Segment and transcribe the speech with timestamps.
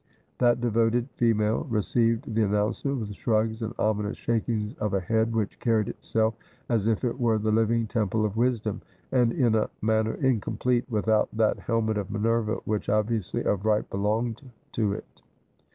[0.39, 5.59] That devoted female received the announcement with shrugs and ominous shakings of a head which
[5.59, 6.33] carried itself
[6.67, 11.07] as if it were the living temple of wisdom, and in a manner incomplete with
[11.07, 14.41] out that helmet of Minerva which obviously of right belonged
[14.71, 15.21] to it.